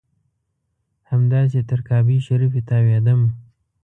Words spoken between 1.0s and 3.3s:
همداسې تر کعبې شریفې تاوېدم.